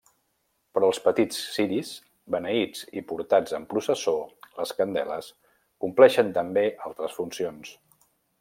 [0.77, 1.91] Però els petits ciris,
[2.35, 5.31] beneïts i portats en processó -les candeles-,
[5.87, 7.77] compleixen també altres funcions.